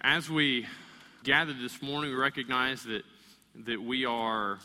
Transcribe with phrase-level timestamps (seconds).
[0.00, 0.66] As we
[1.24, 3.02] gathered this morning, we recognize that,
[3.66, 4.58] that we are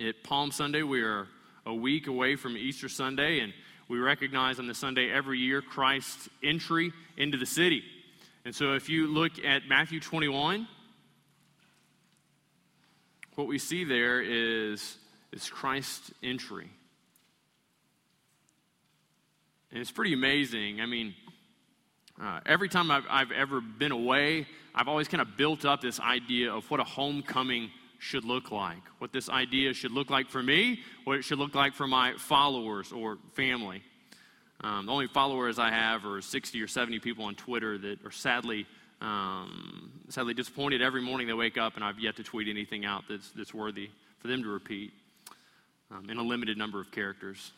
[0.00, 0.82] at Palm Sunday.
[0.82, 1.28] We are
[1.64, 3.52] a week away from Easter Sunday, and
[3.86, 7.84] we recognize on the Sunday every year Christ's entry into the city.
[8.44, 10.66] And so if you look at Matthew 21,
[13.36, 14.96] what we see there is,
[15.30, 16.68] is Christ's entry.
[19.70, 20.80] And it's pretty amazing.
[20.80, 21.14] I mean,
[22.20, 26.00] uh, every time I've, I've ever been away, I've always kind of built up this
[26.00, 30.42] idea of what a homecoming should look like, what this idea should look like for
[30.42, 33.82] me, what it should look like for my followers or family.
[34.62, 38.10] Um, the only followers I have are 60 or 70 people on Twitter that are
[38.10, 38.66] sadly,
[39.00, 43.04] um, sadly disappointed every morning they wake up, and I've yet to tweet anything out
[43.08, 44.92] that's, that's worthy for them to repeat
[45.90, 47.52] um, in a limited number of characters.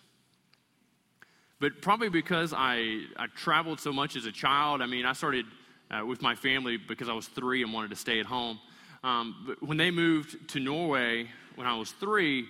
[1.61, 5.45] But probably because I, I traveled so much as a child, I mean, I started
[5.91, 8.61] uh, with my family because I was three and wanted to stay at home.
[9.03, 12.47] Um, but when they moved to Norway when I was three,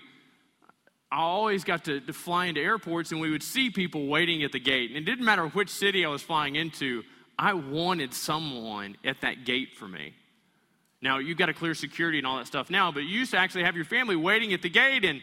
[1.10, 4.52] I always got to, to fly into airports and we would see people waiting at
[4.52, 4.90] the gate.
[4.90, 7.02] And it didn't matter which city I was flying into,
[7.38, 10.14] I wanted someone at that gate for me.
[11.00, 13.38] Now, you've got to clear security and all that stuff now, but you used to
[13.38, 15.04] actually have your family waiting at the gate.
[15.04, 15.22] And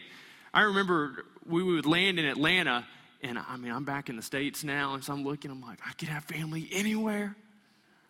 [0.52, 2.84] I remember we would land in Atlanta
[3.22, 5.78] and I mean, I'm back in the States now, and so I'm looking, I'm like,
[5.86, 7.36] I could have family anywhere.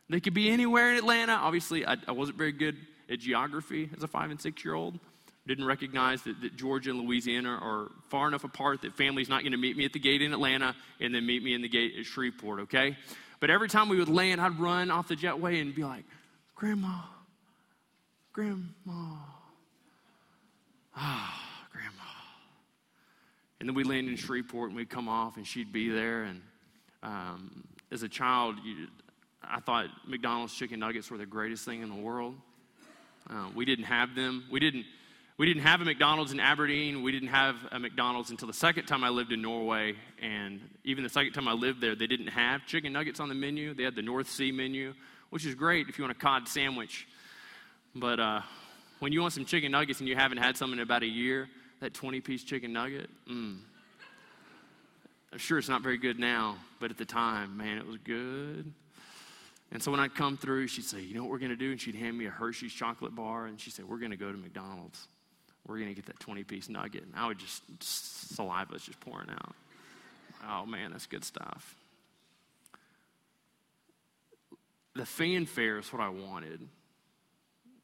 [0.08, 1.32] They could be anywhere in Atlanta.
[1.32, 2.76] Obviously, I, I wasn't very good
[3.10, 4.98] at geography as a five and six year old.
[5.46, 9.52] Didn't recognize that, that Georgia and Louisiana are far enough apart that family's not going
[9.52, 11.94] to meet me at the gate in Atlanta and then meet me in the gate
[11.98, 12.96] at Shreveport, okay?
[13.38, 16.04] But every time we would land, I'd run off the jetway and be like,
[16.56, 17.00] Grandma,
[18.32, 19.16] Grandma.
[20.96, 21.45] Ah.
[23.58, 26.24] And then we land in Shreveport and we'd come off and she'd be there.
[26.24, 26.42] And
[27.02, 28.88] um, as a child, you,
[29.42, 32.34] I thought McDonald's chicken nuggets were the greatest thing in the world.
[33.28, 34.44] Uh, we didn't have them.
[34.50, 34.84] We didn't,
[35.38, 37.02] we didn't have a McDonald's in Aberdeen.
[37.02, 39.95] We didn't have a McDonald's until the second time I lived in Norway.
[40.20, 43.34] And even the second time I lived there, they didn't have chicken nuggets on the
[43.34, 43.74] menu.
[43.74, 44.95] They had the North Sea menu,
[45.30, 47.06] which is great if you want a cod sandwich.
[47.95, 48.42] But uh,
[48.98, 51.48] when you want some chicken nuggets and you haven't had some in about a year,
[51.81, 53.59] that 20 piece chicken nugget, mm.
[55.33, 58.73] I'm sure it's not very good now, but at the time, man, it was good.
[59.73, 61.73] And so when I'd come through, she'd say, You know what we're going to do?
[61.73, 64.31] And she'd hand me a Hershey's chocolate bar, and she'd say, We're going to go
[64.31, 65.09] to McDonald's.
[65.67, 67.03] We're going to get that 20 piece nugget.
[67.03, 69.55] And I would just, saliva was just pouring out.
[70.48, 71.75] Oh, man, that's good stuff.
[74.95, 76.61] The fanfare is what I wanted.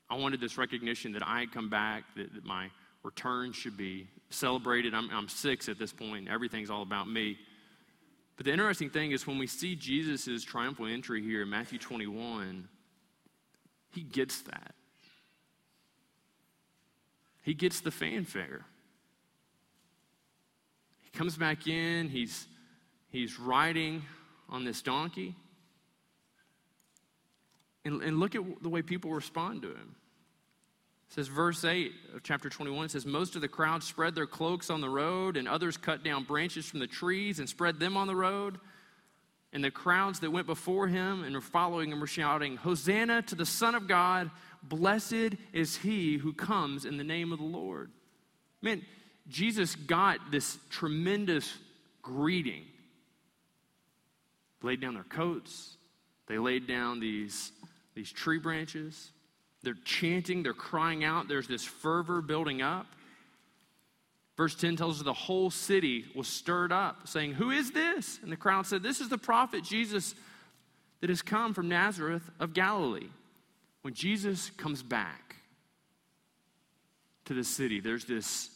[0.09, 2.69] I wanted this recognition that I had come back, that, that my
[3.03, 4.95] return should be celebrated.
[4.95, 6.29] I'm, I'm six at this point.
[6.29, 7.39] Everything's all about me.
[8.37, 12.69] But the interesting thing is when we see Jesus' triumphal entry here in Matthew 21,
[13.91, 14.75] he gets that.
[17.43, 18.65] He gets the fanfare.
[21.01, 22.47] He comes back in, he's,
[23.11, 24.03] he's riding
[24.49, 25.35] on this donkey.
[27.85, 29.97] And, and look at the way people respond to him.
[31.12, 34.71] It says, verse 8 of chapter 21 says, Most of the crowd spread their cloaks
[34.71, 38.06] on the road, and others cut down branches from the trees and spread them on
[38.06, 38.59] the road.
[39.53, 43.34] And the crowds that went before him and were following him were shouting, Hosanna to
[43.34, 44.31] the Son of God!
[44.62, 47.91] Blessed is he who comes in the name of the Lord.
[48.62, 48.81] Man,
[49.29, 51.59] Jesus got this tremendous
[52.00, 52.65] greeting.
[54.62, 55.77] Laid down their coats,
[56.27, 57.53] they laid down these,
[57.94, 59.11] these tree branches.
[59.62, 62.87] They're chanting, they're crying out, there's this fervor building up.
[64.37, 68.19] Verse 10 tells us the whole city was stirred up, saying, Who is this?
[68.23, 70.15] And the crowd said, This is the prophet Jesus
[71.00, 73.09] that has come from Nazareth of Galilee.
[73.83, 75.37] When Jesus comes back
[77.27, 78.50] to the city, there's this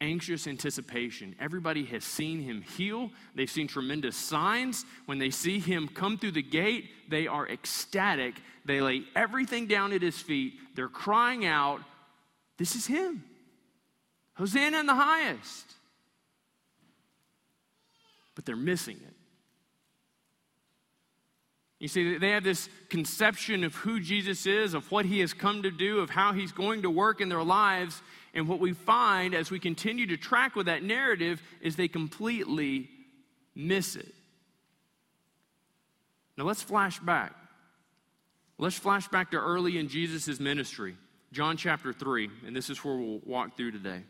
[0.00, 1.34] anxious anticipation.
[1.40, 4.84] Everybody has seen him heal, they've seen tremendous signs.
[5.06, 8.34] When they see him come through the gate, they are ecstatic.
[8.64, 10.54] They lay everything down at his feet.
[10.74, 11.80] They're crying out,
[12.58, 13.24] This is him.
[14.34, 15.74] Hosanna in the highest.
[18.34, 19.14] But they're missing it.
[21.80, 25.62] You see, they have this conception of who Jesus is, of what he has come
[25.62, 28.02] to do, of how he's going to work in their lives,
[28.34, 32.88] and what we find as we continue to track with that narrative is they completely
[33.54, 34.14] miss it.
[36.36, 37.34] Now let's flash back.
[38.58, 40.96] Let's flash back to early in Jesus' ministry,
[41.32, 44.02] John chapter 3, and this is where we'll walk through today.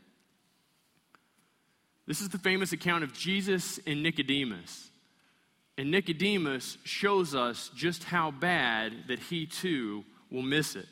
[2.06, 4.90] This is the famous account of Jesus and Nicodemus.
[5.76, 10.86] And Nicodemus shows us just how bad that he too will miss it.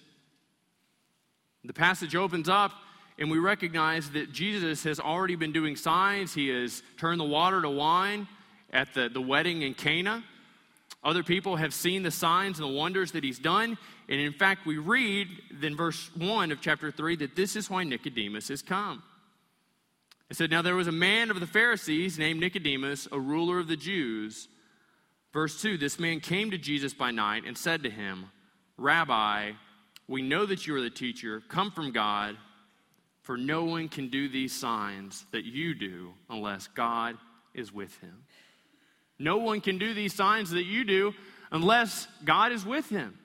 [1.64, 2.72] The passage opens up,
[3.18, 6.34] and we recognize that Jesus has already been doing signs.
[6.34, 8.28] He has turned the water to wine
[8.72, 10.22] at the, the wedding in Cana.
[11.02, 13.78] Other people have seen the signs and the wonders that he's done.
[14.08, 15.28] And in fact, we read
[15.62, 19.02] in verse 1 of chapter 3 that this is why Nicodemus has come.
[20.28, 23.68] It said, Now there was a man of the Pharisees named Nicodemus, a ruler of
[23.68, 24.48] the Jews.
[25.32, 28.30] Verse 2 This man came to Jesus by night and said to him,
[28.76, 29.52] Rabbi,
[30.08, 32.36] we know that you are the teacher, come from God,
[33.26, 37.18] for no one can do these signs that you do unless God
[37.54, 38.22] is with him.
[39.18, 41.12] No one can do these signs that you do
[41.50, 43.18] unless God is with him.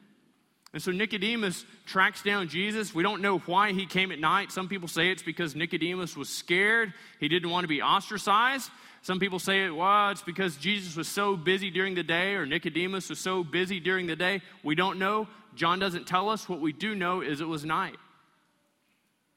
[0.74, 2.96] And so Nicodemus tracks down Jesus.
[2.96, 4.52] We don't know why he came at night.
[4.52, 6.96] Some people say it's because Nicodemus was scared.
[7.20, 8.72] He didn't want to be ostracized.
[9.04, 13.08] Some people say, well, it's because Jesus was so busy during the day or Nicodemus
[13.10, 14.42] was so busy during the day.
[14.64, 15.28] We don't know.
[15.54, 16.50] John doesn't tell us.
[16.50, 17.98] What we do know is it was night.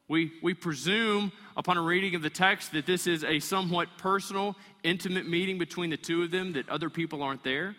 [0.09, 4.55] We, we presume upon a reading of the text that this is a somewhat personal,
[4.83, 7.75] intimate meeting between the two of them, that other people aren't there.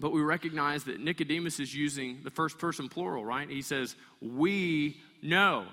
[0.00, 3.48] But we recognize that Nicodemus is using the first person plural, right?
[3.48, 5.66] He says, We know.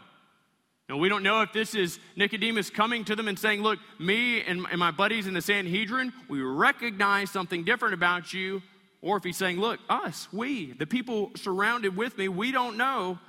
[0.89, 4.41] Now, we don't know if this is Nicodemus coming to them and saying, Look, me
[4.41, 8.61] and, and my buddies in the Sanhedrin, we recognize something different about you.
[9.01, 13.19] Or if he's saying, Look, us, we, the people surrounded with me, we don't know.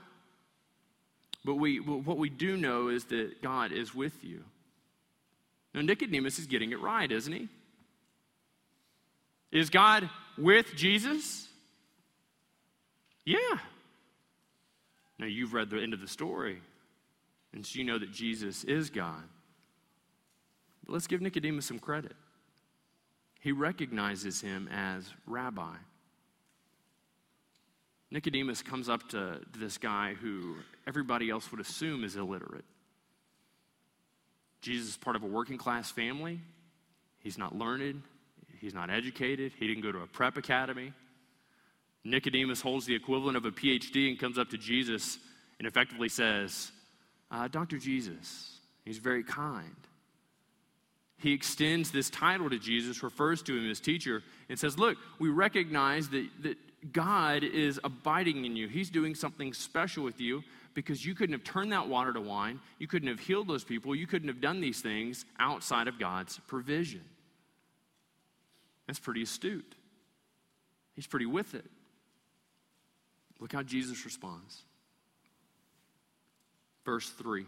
[1.44, 4.44] But we, what we do know is that God is with you.
[5.75, 7.48] Now, Nicodemus is getting it right, isn't he?
[9.52, 11.48] Is God with Jesus?
[13.25, 13.58] Yeah.
[15.19, 16.60] Now, you've read the end of the story,
[17.52, 19.22] and so you know that Jesus is God.
[20.84, 22.14] But let's give Nicodemus some credit.
[23.40, 25.76] He recognizes him as rabbi.
[28.10, 32.64] Nicodemus comes up to this guy who everybody else would assume is illiterate.
[34.60, 36.40] Jesus is part of a working class family.
[37.20, 38.02] He's not learned,
[38.60, 40.92] he's not educated, he didn't go to a prep academy.
[42.02, 45.18] Nicodemus holds the equivalent of a PhD and comes up to Jesus
[45.58, 46.72] and effectively says,
[47.30, 47.78] uh, Dr.
[47.78, 49.76] Jesus, he's very kind.
[51.18, 55.28] He extends this title to Jesus, refers to him as teacher, and says, Look, we
[55.28, 56.56] recognize that, that
[56.92, 58.68] God is abiding in you.
[58.68, 60.42] He's doing something special with you
[60.74, 62.60] because you couldn't have turned that water to wine.
[62.78, 63.94] You couldn't have healed those people.
[63.94, 67.02] You couldn't have done these things outside of God's provision.
[68.86, 69.74] That's pretty astute.
[70.94, 71.64] He's pretty with it.
[73.40, 74.62] Look how Jesus responds.
[76.84, 77.46] Verse 3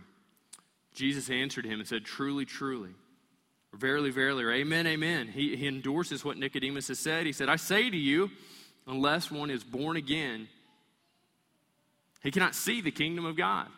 [0.95, 2.91] Jesus answered him and said, Truly, truly,
[3.73, 5.29] verily, verily, or amen, amen.
[5.29, 7.25] He, he endorses what Nicodemus has said.
[7.25, 8.31] He said, I say to you,
[8.87, 10.49] unless one is born again,
[12.23, 13.69] he cannot see the kingdom of God.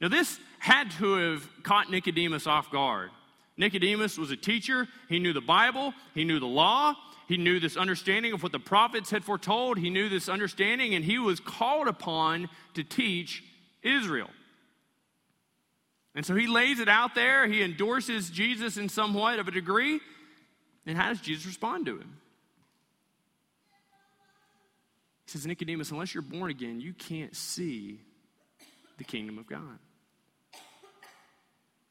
[0.00, 3.10] Now, this had to have caught Nicodemus off guard.
[3.56, 4.88] Nicodemus was a teacher.
[5.08, 6.94] He knew the Bible, he knew the law,
[7.28, 11.04] he knew this understanding of what the prophets had foretold, he knew this understanding, and
[11.04, 13.44] he was called upon to teach
[13.82, 14.30] Israel.
[16.14, 17.46] And so he lays it out there.
[17.46, 20.00] He endorses Jesus in somewhat of a degree.
[20.84, 22.18] And how does Jesus respond to him?
[25.32, 28.00] Says, Nicodemus, unless you're born again, you can't see
[28.98, 29.78] the kingdom of God.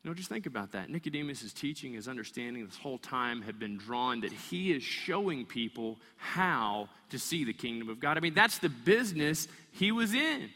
[0.03, 0.89] You know, just think about that.
[0.89, 5.99] Nicodemus' teaching, his understanding this whole time had been drawn that he is showing people
[6.17, 8.17] how to see the kingdom of God.
[8.17, 10.49] I mean, that's the business he was in.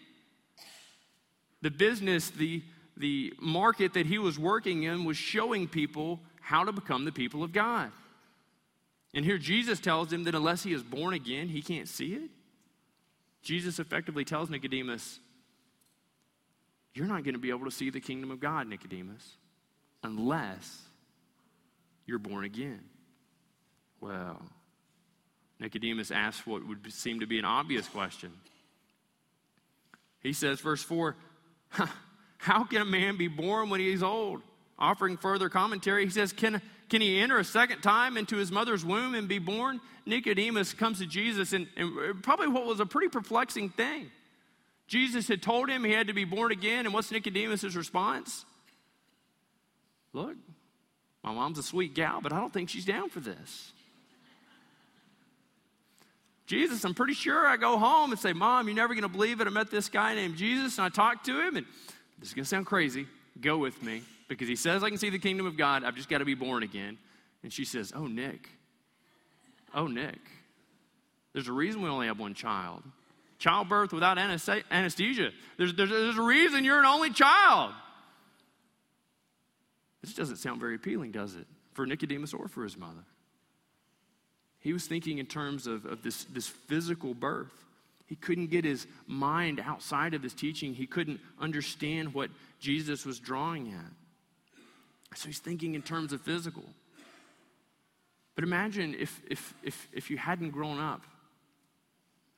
[1.61, 2.63] The business, the,
[2.97, 7.43] the market that he was working in was showing people how to become the people
[7.43, 7.91] of God.
[9.13, 12.29] And here Jesus tells him that unless he is born again, he can't see it.
[13.45, 15.19] Jesus effectively tells Nicodemus,
[16.95, 19.37] You're not going to be able to see the kingdom of God, Nicodemus,
[20.03, 20.81] unless
[22.07, 22.81] you're born again.
[24.01, 24.41] Well,
[25.59, 28.33] Nicodemus asks what would seem to be an obvious question.
[30.21, 31.15] He says, verse 4,
[32.37, 34.41] How can a man be born when he's old?
[34.77, 38.85] Offering further commentary, he says, Can can he enter a second time into his mother's
[38.85, 39.81] womb and be born?
[40.05, 44.11] Nicodemus comes to Jesus, and, and probably what was a pretty perplexing thing.
[44.87, 48.45] Jesus had told him he had to be born again, and what's Nicodemus' response?
[50.13, 50.35] Look,
[51.23, 53.71] my mom's a sweet gal, but I don't think she's down for this.
[56.45, 59.41] Jesus, I'm pretty sure I go home and say, Mom, you're never going to believe
[59.41, 59.47] it.
[59.47, 61.65] I met this guy named Jesus, and I talked to him, and
[62.19, 63.07] this is going to sound crazy.
[63.41, 65.83] Go with me because he says I can see the kingdom of God.
[65.83, 66.97] I've just got to be born again.
[67.43, 68.49] And she says, Oh, Nick,
[69.75, 70.21] Oh, Nick,
[71.33, 72.81] there's a reason we only have one child.
[73.39, 75.31] Childbirth without anesthesia.
[75.57, 77.73] There's, there's, there's a reason you're an only child.
[80.01, 81.45] This doesn't sound very appealing, does it?
[81.73, 83.03] For Nicodemus or for his mother.
[84.59, 87.51] He was thinking in terms of, of this, this physical birth.
[88.05, 90.73] He couldn't get his mind outside of this teaching.
[90.73, 92.29] He couldn't understand what
[92.59, 93.91] Jesus was drawing at.
[95.13, 96.63] So he's thinking in terms of physical.
[98.33, 101.03] But imagine if, if, if, if you hadn't grown up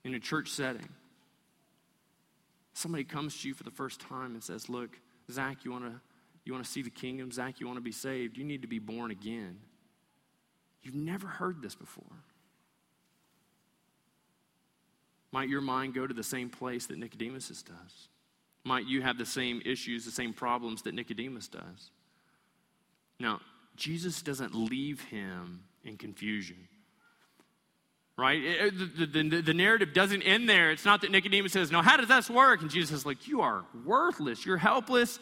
[0.03, 0.88] in a church setting.
[2.74, 5.00] Somebody comes to you for the first time and says, Look,
[5.31, 6.00] Zach, you want to
[6.45, 7.29] you want to see the kingdom?
[7.29, 8.38] Zach, you want to be saved?
[8.38, 9.57] You need to be born again.
[10.81, 12.05] You've never heard this before.
[15.33, 18.07] Might your mind go to the same place that Nicodemus does?
[18.63, 21.91] Might you have the same issues, the same problems that Nicodemus does?
[23.19, 23.41] Now,
[23.75, 26.67] Jesus doesn't leave him in confusion.
[28.17, 28.43] Right?
[28.43, 30.71] It, the, the, the, narrative doesn't end there.
[30.71, 32.62] It's not that Nicodemus says, No, how does this work?
[32.62, 34.43] And Jesus is like, You are worthless.
[34.43, 35.19] You're helpless.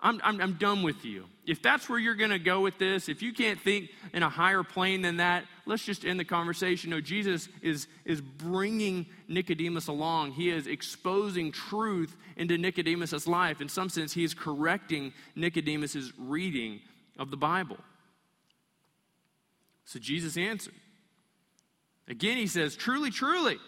[0.00, 1.24] I'm, I'm, I'm done with you.
[1.44, 4.28] If that's where you're going to go with this, if you can't think in a
[4.28, 6.90] higher plane than that, let's just end the conversation.
[6.90, 10.32] No, Jesus is, is bringing Nicodemus along.
[10.32, 13.60] He is exposing truth into Nicodemus' life.
[13.60, 16.80] In some sense, he is correcting Nicodemus' reading
[17.18, 17.78] of the Bible.
[19.84, 20.74] So Jesus answered.
[22.08, 23.58] Again, he says, Truly, truly.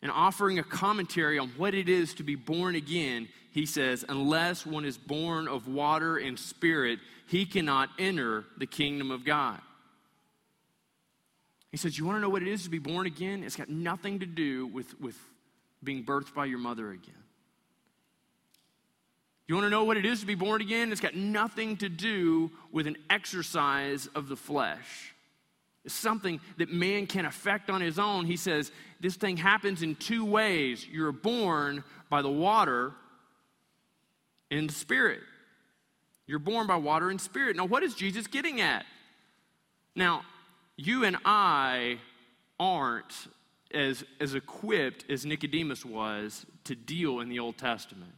[0.00, 4.64] And offering a commentary on what it is to be born again, he says, Unless
[4.64, 9.60] one is born of water and spirit, he cannot enter the kingdom of God.
[11.70, 13.42] He says, You want to know what it is to be born again?
[13.42, 15.18] It's got nothing to do with, with
[15.82, 17.14] being birthed by your mother again.
[19.48, 20.92] You want to know what it is to be born again?
[20.92, 25.14] It's got nothing to do with an exercise of the flesh.
[25.86, 28.26] It's something that man can affect on his own.
[28.26, 32.92] He says this thing happens in two ways you're born by the water
[34.50, 35.20] and spirit.
[36.26, 37.56] You're born by water and spirit.
[37.56, 38.84] Now, what is Jesus getting at?
[39.96, 40.24] Now,
[40.76, 42.00] you and I
[42.60, 43.14] aren't
[43.72, 48.12] as, as equipped as Nicodemus was to deal in the Old Testament.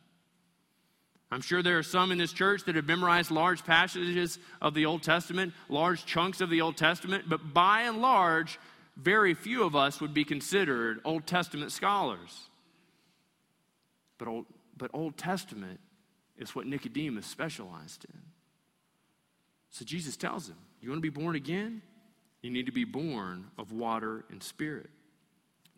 [1.30, 4.86] I'm sure there are some in this church that have memorized large passages of the
[4.86, 8.58] Old Testament, large chunks of the Old Testament, but by and large,
[8.96, 12.48] very few of us would be considered Old Testament scholars.
[14.18, 14.46] But Old,
[14.76, 15.78] but Old Testament
[16.36, 18.20] is what Nicodemus specialized in.
[19.70, 21.82] So Jesus tells him, You want to be born again?
[22.42, 24.90] You need to be born of water and spirit.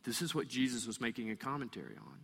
[0.04, 2.18] This is what Jesus was making a commentary on.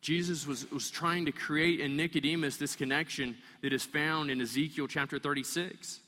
[0.00, 4.86] Jesus was, was trying to create in Nicodemus this connection that is found in Ezekiel
[4.86, 6.00] chapter 36.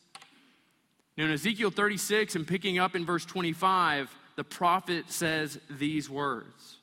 [1.17, 6.79] Now, in Ezekiel 36, and picking up in verse 25, the prophet says these words,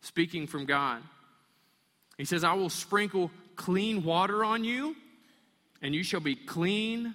[0.00, 1.02] speaking from God.
[2.16, 4.96] He says, I will sprinkle clean water on you,
[5.82, 7.14] and you shall be clean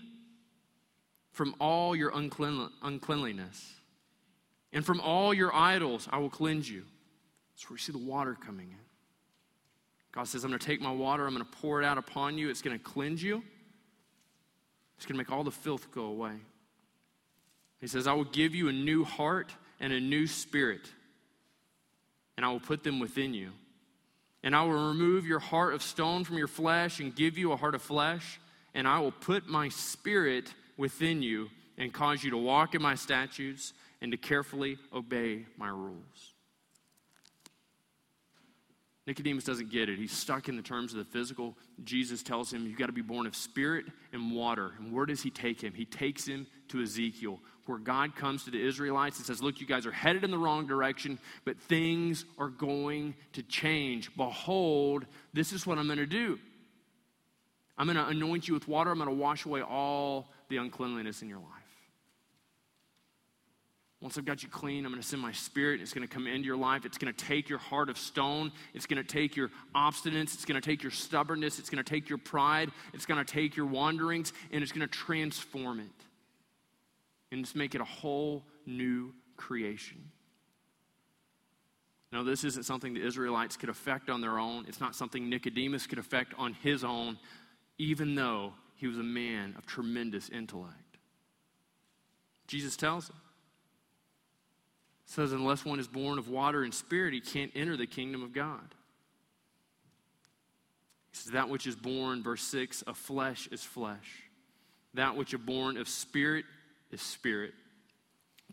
[1.31, 3.73] from all your uncleanliness.
[4.71, 6.83] And from all your idols I will cleanse you.
[7.53, 8.84] That's where we see the water coming in.
[10.15, 12.37] God says, I'm going to take my water, I'm going to pour it out upon
[12.37, 12.49] you.
[12.49, 13.43] It's going to cleanse you,
[14.95, 16.35] it's going to make all the filth go away.
[17.81, 20.89] He says, I will give you a new heart and a new spirit,
[22.37, 23.51] and I will put them within you.
[24.41, 27.57] And I will remove your heart of stone from your flesh and give you a
[27.57, 28.39] heart of flesh,
[28.73, 32.95] and I will put my spirit within you and cause you to walk in my
[32.95, 36.34] statutes and to carefully obey my rules.
[39.07, 39.99] Nicodemus doesn't get it.
[39.99, 41.55] He's stuck in the terms of the physical.
[41.83, 44.71] Jesus tells him, You've got to be born of spirit and water.
[44.79, 45.73] And where does he take him?
[45.73, 49.67] He takes him to Ezekiel, where God comes to the Israelites and says, Look, you
[49.67, 54.15] guys are headed in the wrong direction, but things are going to change.
[54.17, 56.39] Behold, this is what I'm going to do.
[57.77, 58.89] I'm going to anoint you with water.
[58.89, 61.64] I'm going to wash away all the uncleanliness in your life.
[64.05, 65.81] Once I've got you clean, I'm going to send my spirit.
[65.81, 66.85] It's going to come into your life.
[66.85, 68.51] It's going to take your heart of stone.
[68.75, 70.35] It's going to take your obstinance.
[70.35, 71.57] It's going to take your stubbornness.
[71.57, 72.69] It's going to take your pride.
[72.93, 76.05] It's going to take your wanderings, and it's going to transform it
[77.31, 80.11] and just make it a whole new creation.
[82.11, 84.65] Now, this isn't something the Israelites could affect on their own.
[84.67, 87.17] It's not something Nicodemus could affect on his own,
[87.79, 90.99] even though he was a man of tremendous intellect.
[92.45, 93.15] Jesus tells him
[95.05, 98.33] says, unless one is born of water and spirit, he can't enter the kingdom of
[98.33, 98.73] God.
[101.11, 104.23] He says, that which is born, verse 6, of flesh is flesh.
[104.95, 106.45] That which is born of spirit
[106.91, 107.53] is spirit.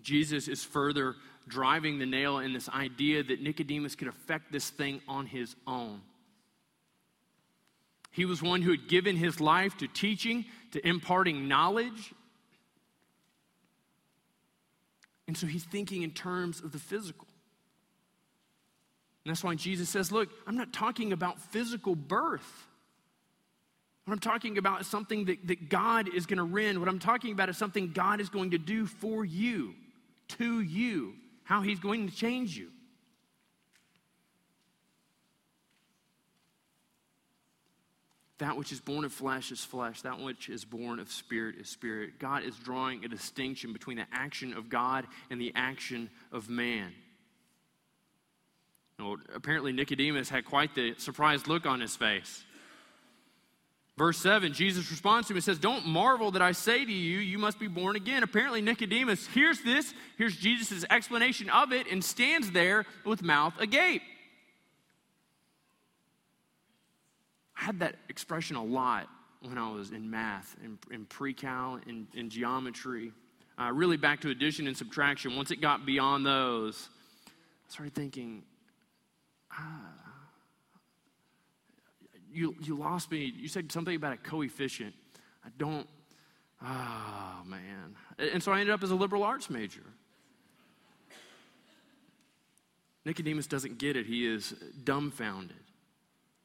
[0.02, 1.14] Jesus is further
[1.48, 6.00] driving the nail in this idea that Nicodemus could affect this thing on his own.
[8.10, 12.12] He was one who had given his life to teaching, to imparting knowledge.
[15.28, 17.26] And so he's thinking in terms of the physical.
[19.24, 22.66] And that's why Jesus says, Look, I'm not talking about physical birth.
[24.04, 26.80] What I'm talking about is something that, that God is going to rend.
[26.80, 29.74] What I'm talking about is something God is going to do for you,
[30.38, 31.14] to you,
[31.44, 32.70] how He's going to change you.
[38.42, 40.02] That which is born of flesh is flesh.
[40.02, 42.18] That which is born of spirit is spirit.
[42.18, 46.92] God is drawing a distinction between the action of God and the action of man.
[48.98, 52.42] Well, apparently, Nicodemus had quite the surprised look on his face.
[53.96, 57.20] Verse 7, Jesus responds to him and says, Don't marvel that I say to you,
[57.20, 58.24] you must be born again.
[58.24, 64.02] Apparently, Nicodemus hears this, hears Jesus' explanation of it, and stands there with mouth agape.
[67.62, 69.08] I had that expression a lot
[69.40, 73.12] when I was in math, in, in pre cal, in, in geometry,
[73.56, 75.36] uh, really back to addition and subtraction.
[75.36, 76.88] Once it got beyond those,
[77.28, 78.42] I started thinking,
[79.52, 79.92] ah,
[82.32, 83.32] you, you lost me.
[83.36, 84.92] You said something about a coefficient.
[85.44, 85.86] I don't,
[86.64, 87.94] oh man.
[88.18, 89.84] And so I ended up as a liberal arts major.
[93.04, 94.52] Nicodemus doesn't get it, he is
[94.82, 95.61] dumbfounded.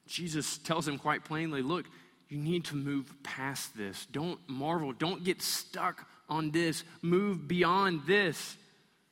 [0.08, 1.86] Jesus tells him quite plainly look,
[2.30, 4.06] you need to move past this.
[4.12, 4.92] Don't marvel.
[4.92, 6.84] Don't get stuck on this.
[7.02, 8.58] Move beyond this.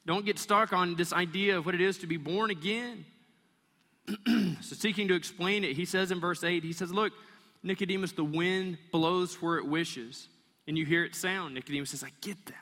[0.06, 3.06] Don't get stuck on this idea of what it is to be born again.
[4.62, 7.14] so, seeking to explain it, he says in verse 8, he says, Look,
[7.64, 10.28] Nicodemus, the wind blows where it wishes,
[10.68, 11.56] and you hear it sound.
[11.56, 12.54] Nicodemus says, I get that.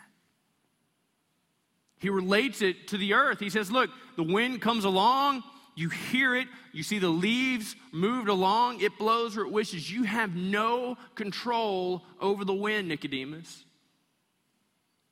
[2.00, 3.40] He relates it to the earth.
[3.40, 5.44] He says, Look, the wind comes along,
[5.76, 9.92] you hear it, you see the leaves moved along, it blows where it wishes.
[9.92, 13.66] You have no control over the wind, Nicodemus.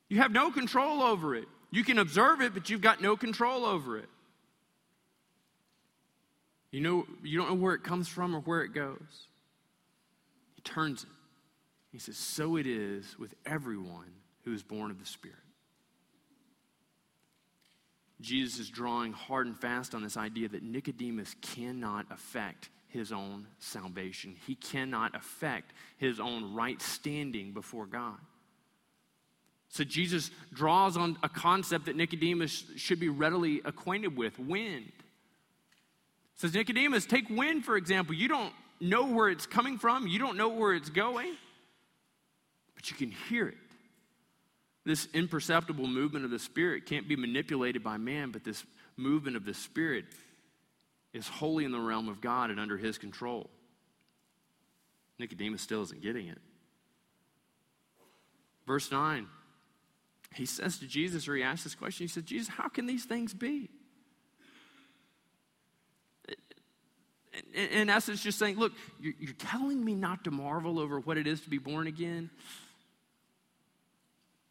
[0.09, 1.47] You have no control over it.
[1.71, 4.09] You can observe it, but you've got no control over it.
[6.71, 9.27] You know, you don't know where it comes from or where it goes.
[10.55, 11.09] He turns it.
[11.91, 14.11] He says, So it is with everyone
[14.43, 15.37] who is born of the Spirit.
[18.21, 23.47] Jesus is drawing hard and fast on this idea that Nicodemus cannot affect his own
[23.59, 24.35] salvation.
[24.45, 28.17] He cannot affect his own right standing before God.
[29.69, 34.91] So Jesus draws on a concept that Nicodemus should be readily acquainted with wind.
[36.35, 38.13] Says Nicodemus, take wind, for example.
[38.13, 41.35] You don't know where it's coming from, you don't know where it's going,
[42.75, 43.57] but you can hear it.
[44.83, 48.63] This imperceptible movement of the Spirit can't be manipulated by man, but this
[48.97, 50.05] movement of the Spirit
[51.13, 53.49] is wholly in the realm of God and under His control.
[55.19, 56.39] Nicodemus still isn't getting it.
[58.65, 59.27] Verse 9,
[60.33, 63.05] he says to Jesus, or he asks this question, he said, Jesus, how can these
[63.05, 63.69] things be?
[67.53, 71.41] In essence, just saying, look, you're telling me not to marvel over what it is
[71.41, 72.29] to be born again.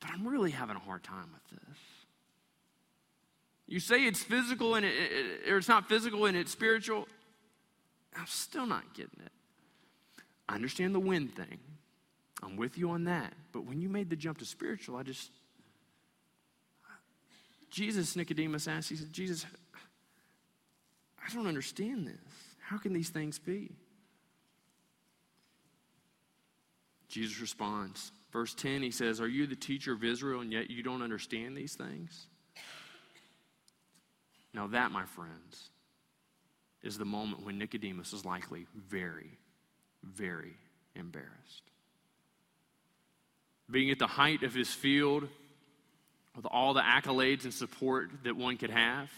[0.00, 1.78] But I'm really having a hard time with this.
[3.66, 7.06] You say it's physical and it, it, or it's not physical and it's spiritual.
[8.18, 9.32] I'm still not getting it.
[10.48, 11.58] I understand the wind thing.
[12.42, 13.32] I'm with you on that.
[13.52, 15.30] But when you made the jump to spiritual, I just.
[17.70, 19.46] Jesus, Nicodemus asked, he said, Jesus,
[21.24, 22.16] I don't understand this.
[22.58, 23.70] How can these things be?
[27.08, 30.82] Jesus responds, Verse 10, he says, Are you the teacher of Israel and yet you
[30.82, 32.26] don't understand these things?
[34.54, 35.70] Now, that, my friends,
[36.82, 39.38] is the moment when Nicodemus is likely very,
[40.02, 40.56] very
[40.94, 41.62] embarrassed.
[43.70, 45.28] Being at the height of his field,
[46.34, 49.10] with all the accolades and support that one could have,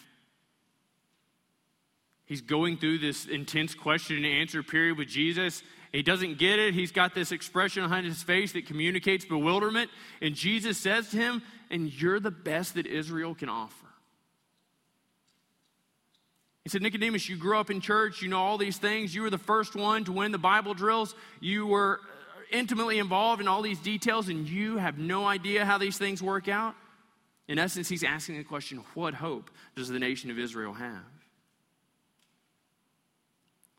[2.27, 6.73] he's going through this intense question and answer period with Jesus, he doesn't get it.
[6.73, 9.91] He's got this expression behind his face that communicates bewilderment.
[10.23, 13.87] And Jesus says to him, And you're the best that Israel can offer.
[16.65, 18.23] He said, Nicodemus, you grew up in church.
[18.23, 19.15] You know all these things.
[19.15, 21.15] You were the first one to win the Bible drills.
[21.41, 25.77] You were uh, intimately involved in all these details, and you have no idea how
[25.77, 26.75] these things work out.
[27.49, 31.22] In essence, he's asking the question what hope does the nation of Israel have?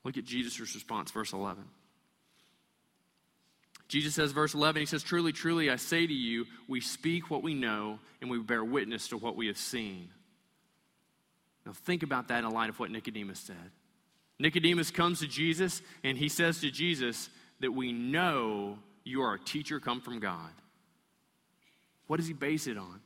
[0.03, 1.63] Look at Jesus' response, verse 11.
[3.87, 7.43] Jesus says, verse 11, he says, Truly, truly, I say to you, we speak what
[7.43, 10.09] we know and we bear witness to what we have seen.
[11.65, 13.71] Now, think about that in light of what Nicodemus said.
[14.39, 19.39] Nicodemus comes to Jesus and he says to Jesus that we know you are a
[19.39, 20.49] teacher come from God.
[22.07, 22.99] What does he base it on?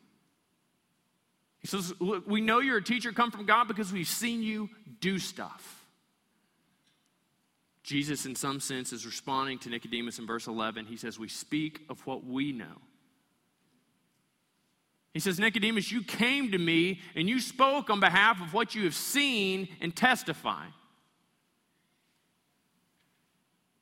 [1.60, 4.70] He says, Look, we know you're a teacher come from God because we've seen you
[5.02, 5.86] do stuff.
[7.88, 10.88] Jesus, in some sense, is responding to Nicodemus in verse 11.
[10.88, 12.82] He says, We speak of what we know.
[15.14, 18.84] He says, Nicodemus, you came to me and you spoke on behalf of what you
[18.84, 20.66] have seen and testify.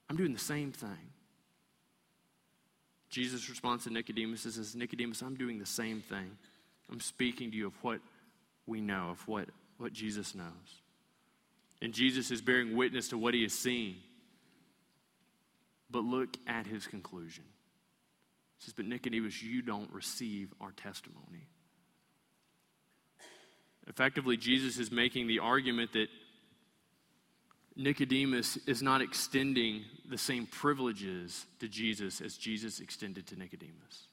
[0.07, 1.09] I'm doing the same thing.
[3.09, 6.37] Jesus' responds to Nicodemus says, Nicodemus, I'm doing the same thing.
[6.91, 8.01] I'm speaking to you of what
[8.67, 10.84] we know, of what, what Jesus knows.
[11.81, 13.97] And Jesus is bearing witness to what he has seen.
[15.89, 17.43] But look at his conclusion.
[18.57, 21.47] He says, But Nicodemus, you don't receive our testimony.
[23.87, 26.07] Effectively, Jesus is making the argument that
[27.75, 34.07] Nicodemus is not extending the same privileges to Jesus as Jesus extended to Nicodemus.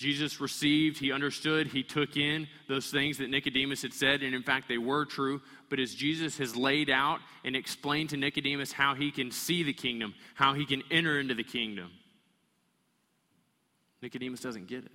[0.00, 4.42] Jesus received, he understood, he took in those things that Nicodemus had said, and in
[4.42, 5.42] fact, they were true.
[5.68, 9.74] But as Jesus has laid out and explained to Nicodemus how he can see the
[9.74, 11.90] kingdom, how he can enter into the kingdom,
[14.00, 14.92] Nicodemus doesn't get it.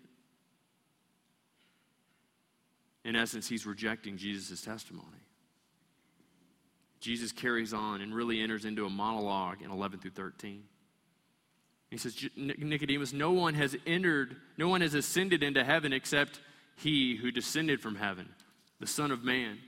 [3.03, 5.05] In essence, he's rejecting Jesus' testimony.
[6.99, 10.63] Jesus carries on and really enters into a monologue in 11 through 13.
[11.91, 16.41] He says, Nicodemus, no one has entered, no one has ascended into heaven except
[16.75, 18.27] he who descended from heaven,
[18.79, 19.59] the Son of Man.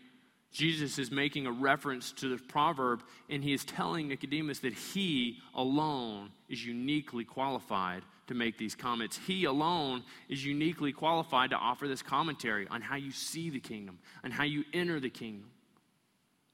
[0.52, 5.38] Jesus is making a reference to the proverb, and he is telling Nicodemus that he
[5.54, 9.18] alone is uniquely qualified to make these comments.
[9.18, 14.00] He alone is uniquely qualified to offer this commentary on how you see the kingdom,
[14.24, 15.50] on how you enter the kingdom.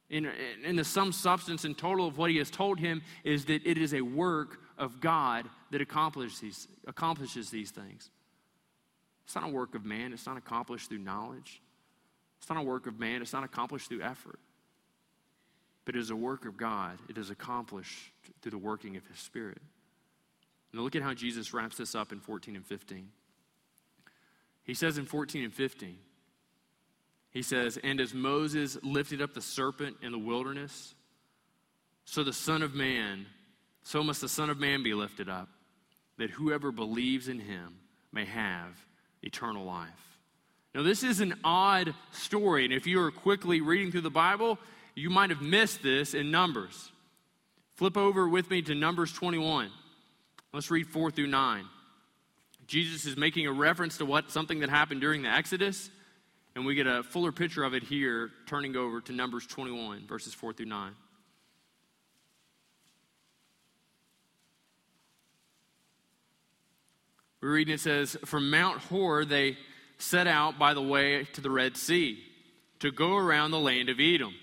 [0.09, 0.29] In,
[0.63, 3.77] in the sum, substance, and total of what he has told him is that it
[3.77, 8.09] is a work of God that accomplishes these, accomplishes these things.
[9.25, 11.61] It's not a work of man, it's not accomplished through knowledge.
[12.39, 14.39] It's not a work of man, it's not accomplished through effort.
[15.85, 16.97] But it is a work of God.
[17.09, 19.61] It is accomplished through the working of His Spirit.
[20.73, 23.09] Now look at how Jesus wraps this up in 14 and 15.
[24.63, 25.97] He says in 14 and 15,
[27.31, 30.95] he says, And as Moses lifted up the serpent in the wilderness,
[32.05, 33.25] so the Son of Man
[33.83, 35.49] so must the Son of Man be lifted up,
[36.17, 37.75] that whoever believes in him
[38.11, 38.77] may have
[39.21, 39.89] eternal life.
[40.73, 44.57] Now, this is an odd story, and if you are quickly reading through the Bible,
[44.95, 46.91] you might have missed this in Numbers.
[47.75, 49.69] Flip over with me to Numbers 21.
[50.51, 51.65] Let's read 4 through 9.
[52.67, 55.89] Jesus is making a reference to what something that happened during the Exodus,
[56.55, 60.33] and we get a fuller picture of it here, turning over to Numbers 21, verses
[60.33, 60.93] 4 through 9.
[67.43, 69.57] We read it says, From Mount Hor they
[69.97, 72.23] set out by the way to the Red Sea
[72.79, 74.33] to go around the land of Edom.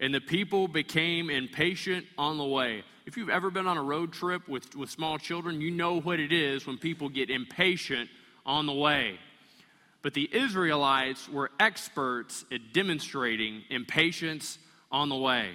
[0.00, 2.82] And the people became impatient on the way.
[3.06, 6.18] If you've ever been on a road trip with, with small children, you know what
[6.18, 8.10] it is when people get impatient
[8.44, 9.20] on the way.
[10.02, 14.58] But the Israelites were experts at demonstrating impatience
[14.90, 15.50] on the way.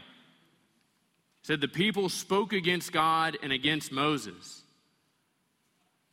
[1.42, 4.61] Said the people spoke against God and against Moses.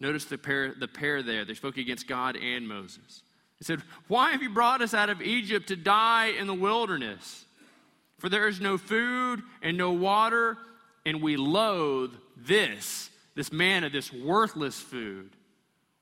[0.00, 1.44] Notice the pair, the pair there.
[1.44, 3.22] They spoke against God and Moses.
[3.61, 7.44] They said, Why have you brought us out of Egypt to die in the wilderness?
[8.18, 10.56] For there is no food and no water,
[11.06, 15.30] and we loathe this, this manna, this worthless food.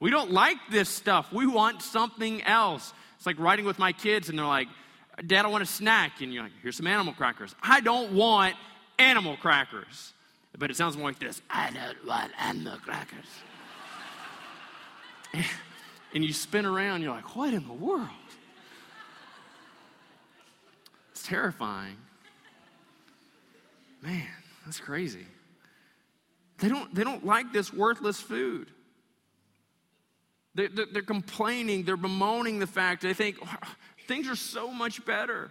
[0.01, 1.33] We don't like this stuff.
[1.33, 2.93] We want something else.
[3.17, 4.69] It's like riding with my kids, and they're like,
[5.27, 6.21] Dad, I want a snack.
[6.21, 7.55] And you're like, Here's some animal crackers.
[7.63, 8.57] I don't want
[8.99, 10.13] animal crackers.
[10.59, 13.27] But it sounds more like this I don't want animal crackers.
[16.15, 18.09] And you spin around, you're like, what in the world?
[21.13, 21.97] It's terrifying.
[24.03, 24.27] Man,
[24.65, 25.27] that's crazy.
[26.59, 28.71] They don't, they don't like this worthless food.
[30.55, 33.37] They're, they're complaining, they're bemoaning the fact, they think
[34.07, 35.51] things are so much better.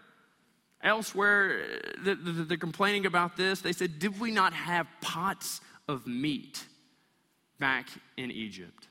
[0.81, 1.63] Elsewhere,
[2.03, 3.61] they're complaining about this.
[3.61, 6.63] They said, Did we not have pots of meat
[7.59, 8.87] back in Egypt?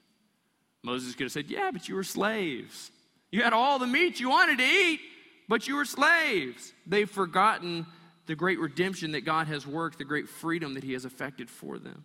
[0.84, 2.90] Moses could have said, Yeah, but you were slaves.
[3.32, 5.00] You had all the meat you wanted to eat,
[5.48, 6.72] but you were slaves.
[6.86, 7.86] They've forgotten
[8.26, 11.78] the great redemption that God has worked, the great freedom that He has effected for
[11.78, 12.04] them.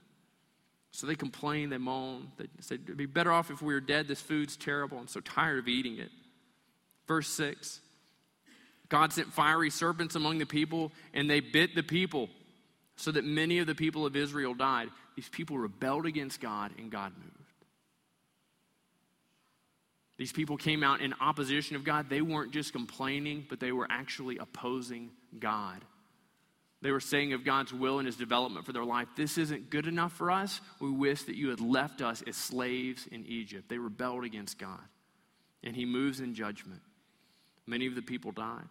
[0.92, 4.08] So they complain, they moan, They said, It'd be better off if we were dead.
[4.08, 4.98] This food's terrible.
[4.98, 6.10] I'm so tired of eating it.
[7.08, 7.82] Verse 6
[8.88, 12.30] God sent fiery serpents among the people, and they bit the people,
[12.96, 14.90] so that many of the people of Israel died.
[15.16, 17.39] These people rebelled against God, and God moved.
[20.20, 22.10] These people came out in opposition of God.
[22.10, 25.78] They weren't just complaining, but they were actually opposing God.
[26.82, 29.88] They were saying of God's will and his development for their life, this isn't good
[29.88, 30.60] enough for us.
[30.82, 33.70] We wish that you had left us as slaves in Egypt.
[33.70, 34.82] They rebelled against God.
[35.64, 36.82] And he moves in judgment.
[37.66, 38.68] Many of the people died.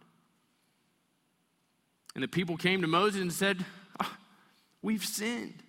[2.15, 3.65] And the people came to Moses and said,
[4.03, 4.17] oh,
[4.83, 5.63] We've sinned,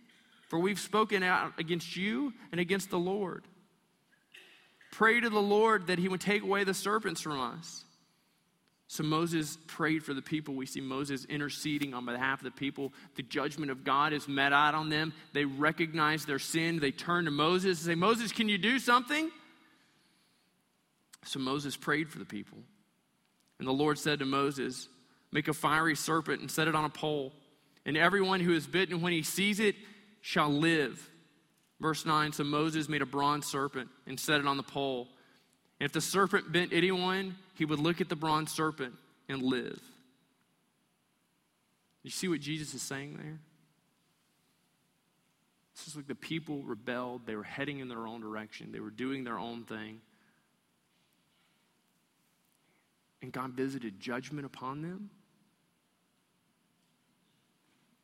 [0.49, 3.45] for we've spoken out against you and against the Lord.
[4.91, 7.83] Pray to the Lord that he would take away the serpents from us.
[8.87, 10.55] So Moses prayed for the people.
[10.55, 12.91] We see Moses interceding on behalf of the people.
[13.15, 15.13] The judgment of God is met out on them.
[15.31, 16.79] They recognize their sin.
[16.79, 19.29] They turn to Moses and say, Moses, can you do something?
[21.25, 22.57] So Moses prayed for the people.
[23.59, 24.87] And the Lord said to Moses,
[25.31, 27.31] Make a fiery serpent and set it on a pole.
[27.85, 29.75] And everyone who is bitten when he sees it
[30.21, 31.08] shall live.
[31.79, 35.07] Verse 9 So Moses made a bronze serpent and set it on the pole.
[35.79, 38.93] And if the serpent bent anyone, he would look at the bronze serpent
[39.29, 39.79] and live.
[42.03, 43.39] You see what Jesus is saying there?
[45.73, 47.25] It's just like the people rebelled.
[47.25, 50.01] They were heading in their own direction, they were doing their own thing.
[53.21, 55.09] And God visited judgment upon them.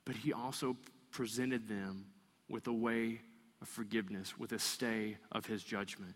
[0.03, 0.75] But He also
[1.11, 2.05] presented them
[2.49, 3.21] with a way
[3.61, 6.15] of forgiveness, with a stay of His judgment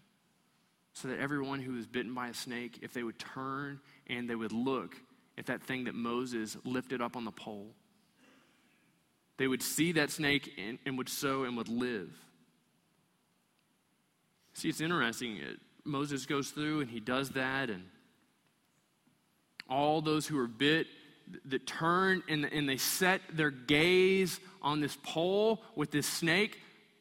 [0.93, 4.35] so that everyone who was bitten by a snake, if they would turn and they
[4.35, 4.95] would look
[5.37, 7.73] at that thing that Moses lifted up on the pole,
[9.37, 12.11] they would see that snake and, and would sow and would live.
[14.53, 15.37] See, it's interesting.
[15.37, 17.85] It, Moses goes through and he does that, and
[19.69, 20.87] all those who are bit
[21.45, 26.59] that turn and, and they set their gaze on this pole with this snake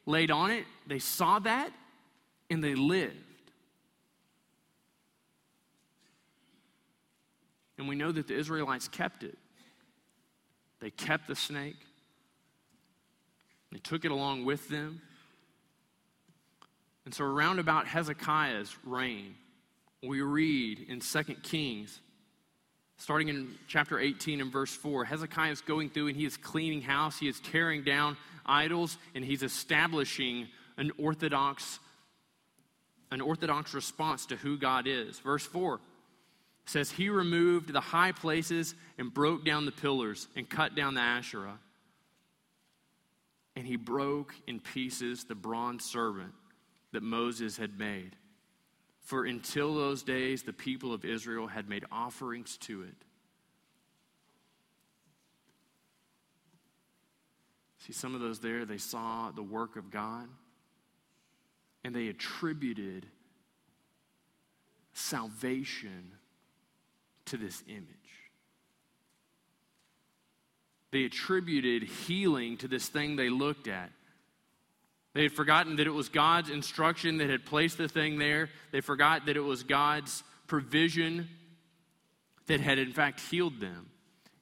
[0.09, 1.71] laid on it, they saw that
[2.49, 3.15] and they lived.
[7.77, 9.37] And we know that the Israelites kept it.
[10.81, 11.77] They kept the snake,
[13.71, 15.01] they took it along with them.
[17.05, 19.35] And so, around about Hezekiah's reign,
[20.03, 21.99] we read in 2 Kings,
[22.99, 26.81] starting in chapter 18 and verse 4, Hezekiah is going through and he is cleaning
[26.81, 31.79] house, he is tearing down idols, and he's establishing an orthodox
[33.11, 35.17] an orthodox response to who God is.
[35.19, 35.79] Verse 4
[36.65, 41.01] says he removed the high places and broke down the pillars and cut down the
[41.01, 41.57] Asherah.
[43.55, 46.33] And he broke in pieces the bronze serpent
[46.91, 48.15] that Moses had made.
[49.09, 52.93] For until those days, the people of Israel had made offerings to it.
[57.79, 60.27] See, some of those there, they saw the work of God
[61.83, 63.07] and they attributed
[64.93, 66.11] salvation
[67.25, 67.87] to this image.
[70.91, 73.89] They attributed healing to this thing they looked at.
[75.19, 78.47] They had forgotten that it was God's instruction that had placed the thing there.
[78.71, 81.27] They forgot that it was God's provision
[82.47, 83.89] that had, in fact, healed them.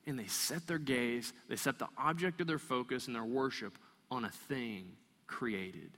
[0.06, 3.76] And they set their gaze, they set the object of their focus and their worship
[4.12, 4.92] on a thing
[5.26, 5.90] created.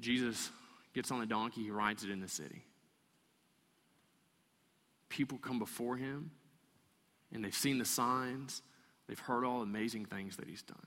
[0.00, 0.50] Jesus
[0.92, 2.62] gets on the donkey, he rides it in the city.
[5.08, 6.30] People come before him,
[7.32, 8.60] and they've seen the signs,
[9.08, 10.86] they've heard all amazing things that he's done.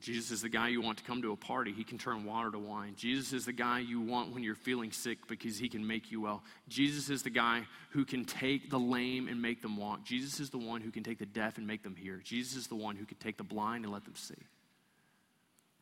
[0.00, 1.72] Jesus is the guy you want to come to a party.
[1.72, 2.94] He can turn water to wine.
[2.96, 6.20] Jesus is the guy you want when you're feeling sick because he can make you
[6.20, 6.44] well.
[6.68, 10.04] Jesus is the guy who can take the lame and make them walk.
[10.04, 12.22] Jesus is the one who can take the deaf and make them hear.
[12.24, 14.34] Jesus is the one who can take the blind and let them see.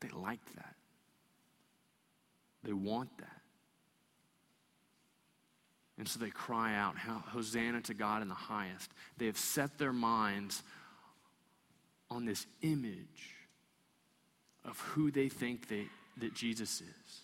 [0.01, 0.75] They like that.
[2.65, 3.36] They want that.
[5.99, 8.91] And so they cry out, Hosanna to God in the highest.
[9.17, 10.63] They have set their minds
[12.11, 13.35] on this image
[14.65, 15.87] of who they think they,
[16.19, 17.21] that Jesus is.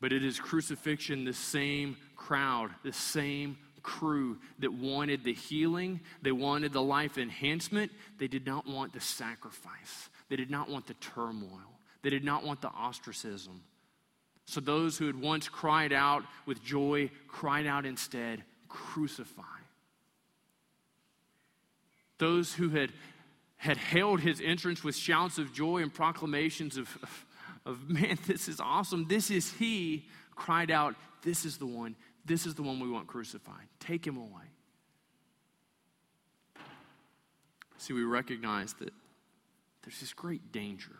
[0.00, 6.32] But it is crucifixion, the same crowd, the same crew that wanted the healing, they
[6.32, 10.94] wanted the life enhancement, they did not want the sacrifice, they did not want the
[10.94, 13.60] turmoil, they did not want the ostracism.
[14.48, 19.42] So those who had once cried out with joy cried out instead, crucify.
[22.16, 22.90] Those who had,
[23.58, 27.26] had hailed his entrance with shouts of joy and proclamations of, of,
[27.66, 32.46] of, man, this is awesome, this is he, cried out, This is the one, this
[32.46, 33.66] is the one we want crucified.
[33.80, 34.48] Take him away.
[37.76, 38.94] See, we recognize that
[39.82, 40.96] there's this great danger.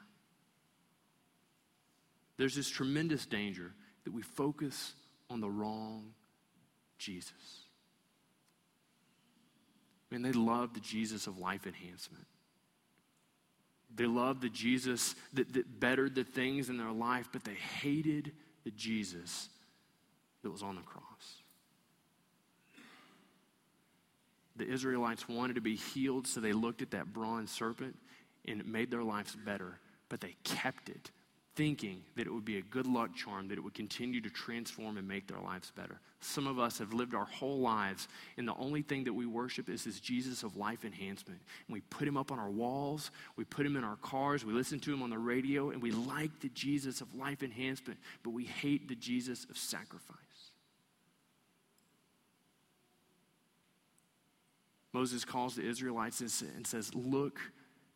[2.39, 3.73] There's this tremendous danger
[4.05, 4.95] that we focus
[5.29, 6.15] on the wrong
[6.97, 7.33] Jesus.
[10.11, 12.25] Man, they loved the Jesus of life enhancement.
[13.95, 18.33] They loved the Jesus that, that bettered the things in their life, but they hated
[18.65, 19.49] the Jesus
[20.43, 21.03] that was on the cross.
[24.57, 27.97] The Israelites wanted to be healed, so they looked at that bronze serpent
[28.47, 31.11] and it made their lives better, but they kept it
[31.59, 34.97] thinking that it would be a good luck charm, that it would continue to transform
[34.97, 35.99] and make their lives better.
[36.21, 39.69] Some of us have lived our whole lives, and the only thing that we worship
[39.69, 41.41] is this Jesus of life enhancement.
[41.67, 44.53] And we put him up on our walls, we put him in our cars, we
[44.53, 48.31] listen to him on the radio, and we like the Jesus of life enhancement, but
[48.31, 50.17] we hate the Jesus of sacrifice.
[54.93, 57.41] Moses calls the Israelites and says, Look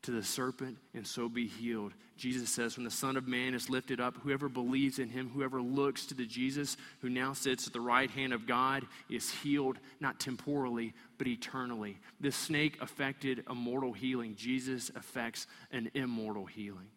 [0.03, 1.93] to the serpent and so be healed.
[2.17, 5.63] Jesus says, When the Son of Man is lifted up, whoever believes in him, whoever
[5.63, 9.79] looks to the Jesus who now sits at the right hand of God, is healed,
[10.01, 11.99] not temporally, but eternally.
[12.21, 14.35] This snake affected a mortal healing.
[14.37, 16.89] Jesus affects an immortal healing.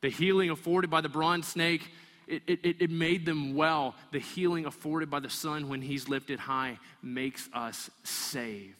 [0.00, 1.90] The healing afforded by the bronze snake,
[2.26, 3.94] it, it, it made them well.
[4.12, 8.79] The healing afforded by the Son when he's lifted high makes us saved.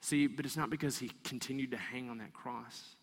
[0.00, 2.96] See, but it's not because he continued to hang on that cross.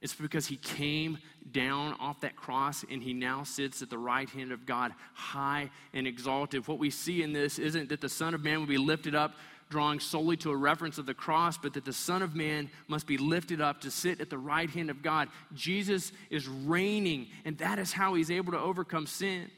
[0.00, 1.16] It's because he came
[1.50, 5.70] down off that cross and he now sits at the right hand of God, high
[5.94, 6.68] and exalted.
[6.68, 9.34] What we see in this isn't that the Son of Man will be lifted up,
[9.70, 13.06] drawing solely to a reference of the cross, but that the Son of Man must
[13.06, 15.30] be lifted up to sit at the right hand of God.
[15.54, 19.50] Jesus is reigning, and that is how he's able to overcome sin.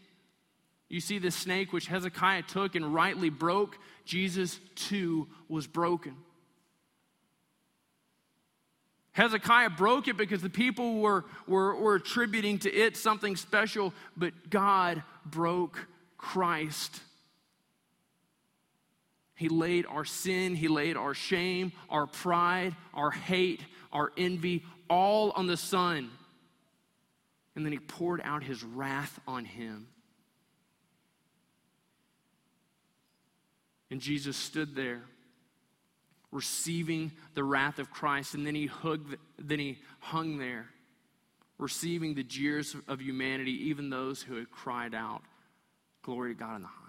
[0.88, 6.16] You see, the snake which Hezekiah took and rightly broke, Jesus too was broken.
[9.12, 14.50] Hezekiah broke it because the people were, were, were attributing to it something special, but
[14.50, 17.00] God broke Christ.
[19.34, 25.30] He laid our sin, He laid our shame, our pride, our hate, our envy, all
[25.30, 26.10] on the Son.
[27.54, 29.88] And then He poured out His wrath on Him.
[33.90, 35.02] And Jesus stood there
[36.32, 40.66] receiving the wrath of Christ, and then he, hugged, then he hung there,
[41.58, 45.22] receiving the jeers of humanity, even those who had cried out,
[46.02, 46.86] Glory to God in the highest.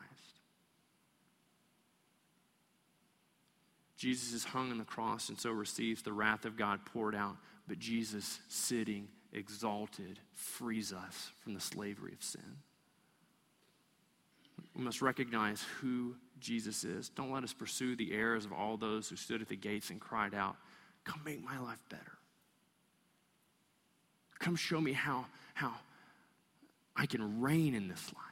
[3.98, 7.36] Jesus is hung on the cross and so receives the wrath of God poured out,
[7.68, 12.58] but Jesus, sitting exalted, frees us from the slavery of sin.
[14.76, 17.10] We must recognize who Jesus is.
[17.10, 20.00] Don't let us pursue the errors of all those who stood at the gates and
[20.00, 20.56] cried out,
[21.04, 22.18] Come make my life better.
[24.40, 25.74] Come show me how, how
[26.96, 28.24] I can reign in this life.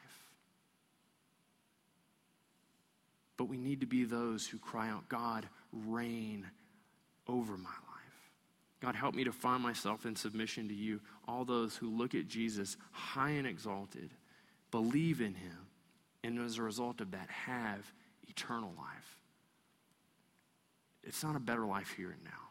[3.36, 6.46] But we need to be those who cry out, God, reign
[7.28, 7.76] over my life.
[8.80, 11.00] God, help me to find myself in submission to you.
[11.26, 14.10] All those who look at Jesus high and exalted,
[14.70, 15.65] believe in him,
[16.26, 17.92] and as a result of that, have
[18.28, 19.18] eternal life.
[21.04, 22.50] It's not a better life here and now,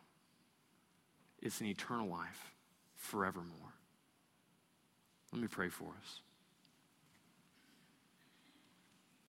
[1.42, 2.54] it's an eternal life
[2.96, 3.74] forevermore.
[5.34, 6.22] Let me pray for us.